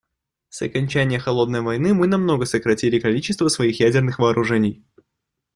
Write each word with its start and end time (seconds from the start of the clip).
С 0.49 0.63
окончания 0.63 1.19
"холодной 1.19 1.61
войны" 1.61 1.93
мы 1.93 2.07
намного 2.07 2.45
сократили 2.45 2.97
количество 2.97 3.49
своих 3.49 3.79
ядерных 3.81 4.17
вооружений. 4.17 4.83